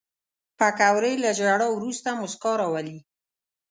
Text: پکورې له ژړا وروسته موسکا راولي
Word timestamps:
پکورې 0.57 1.13
له 1.23 1.29
ژړا 1.39 1.67
وروسته 1.73 2.09
موسکا 2.19 2.51
راولي 2.61 2.97